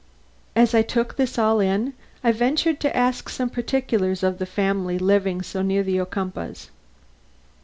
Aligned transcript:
]As 0.55 0.73
I 0.73 0.81
took 0.81 1.15
this 1.15 1.37
all 1.37 1.59
in, 1.59 1.93
I 2.23 2.31
ventured 2.31 2.79
to 2.79 2.97
ask 2.97 3.29
some 3.29 3.51
particulars 3.51 4.23
of 4.23 4.39
the 4.39 4.47
family 4.47 4.97
living 4.97 5.43
so 5.43 5.61
near 5.61 5.83
the 5.83 5.99
Ocumpaughs. 5.99 6.71